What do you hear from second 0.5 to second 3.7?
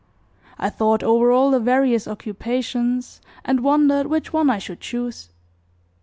I thought over all the various occupations and